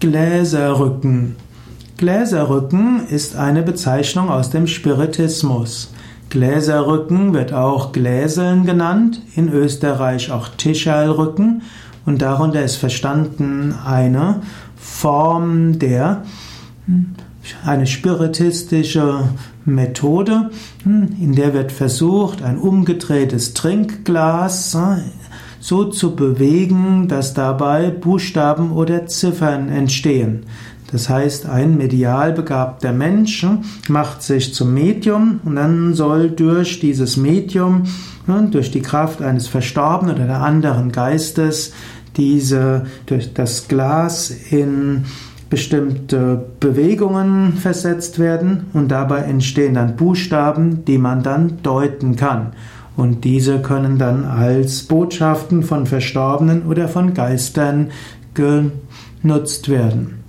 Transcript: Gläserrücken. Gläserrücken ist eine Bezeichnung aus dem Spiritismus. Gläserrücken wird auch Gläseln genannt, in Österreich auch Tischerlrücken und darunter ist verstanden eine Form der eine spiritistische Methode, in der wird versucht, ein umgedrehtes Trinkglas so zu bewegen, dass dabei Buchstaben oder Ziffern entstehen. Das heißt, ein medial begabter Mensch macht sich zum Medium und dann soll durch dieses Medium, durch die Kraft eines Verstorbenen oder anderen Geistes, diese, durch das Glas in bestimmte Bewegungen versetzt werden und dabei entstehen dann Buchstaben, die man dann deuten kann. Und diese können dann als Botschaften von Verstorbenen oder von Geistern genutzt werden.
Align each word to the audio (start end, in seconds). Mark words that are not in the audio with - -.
Gläserrücken. 0.00 1.34
Gläserrücken 1.96 3.08
ist 3.08 3.34
eine 3.34 3.62
Bezeichnung 3.62 4.28
aus 4.28 4.50
dem 4.50 4.68
Spiritismus. 4.68 5.92
Gläserrücken 6.30 7.32
wird 7.32 7.52
auch 7.52 7.90
Gläseln 7.90 8.64
genannt, 8.64 9.20
in 9.34 9.48
Österreich 9.52 10.30
auch 10.30 10.50
Tischerlrücken 10.50 11.62
und 12.06 12.22
darunter 12.22 12.62
ist 12.62 12.76
verstanden 12.76 13.74
eine 13.84 14.42
Form 14.76 15.80
der 15.80 16.22
eine 17.64 17.86
spiritistische 17.88 19.30
Methode, 19.64 20.50
in 20.84 21.34
der 21.34 21.54
wird 21.54 21.72
versucht, 21.72 22.42
ein 22.42 22.58
umgedrehtes 22.58 23.52
Trinkglas 23.54 24.76
so 25.60 25.84
zu 25.84 26.14
bewegen, 26.14 27.08
dass 27.08 27.34
dabei 27.34 27.90
Buchstaben 27.90 28.72
oder 28.72 29.06
Ziffern 29.06 29.68
entstehen. 29.68 30.44
Das 30.90 31.08
heißt, 31.08 31.46
ein 31.46 31.76
medial 31.76 32.32
begabter 32.32 32.92
Mensch 32.92 33.46
macht 33.88 34.22
sich 34.22 34.54
zum 34.54 34.72
Medium 34.72 35.40
und 35.44 35.56
dann 35.56 35.92
soll 35.94 36.30
durch 36.30 36.80
dieses 36.80 37.18
Medium, 37.18 37.84
durch 38.50 38.70
die 38.70 38.80
Kraft 38.80 39.20
eines 39.20 39.48
Verstorbenen 39.48 40.24
oder 40.24 40.40
anderen 40.40 40.90
Geistes, 40.90 41.72
diese, 42.16 42.86
durch 43.06 43.34
das 43.34 43.68
Glas 43.68 44.30
in 44.30 45.04
bestimmte 45.50 46.44
Bewegungen 46.60 47.54
versetzt 47.54 48.18
werden 48.18 48.66
und 48.72 48.88
dabei 48.88 49.20
entstehen 49.20 49.74
dann 49.74 49.96
Buchstaben, 49.96 50.84
die 50.84 50.98
man 50.98 51.22
dann 51.22 51.62
deuten 51.62 52.16
kann. 52.16 52.52
Und 52.98 53.22
diese 53.22 53.62
können 53.62 53.96
dann 53.96 54.24
als 54.24 54.82
Botschaften 54.82 55.62
von 55.62 55.86
Verstorbenen 55.86 56.66
oder 56.66 56.88
von 56.88 57.14
Geistern 57.14 57.92
genutzt 58.34 59.68
werden. 59.68 60.24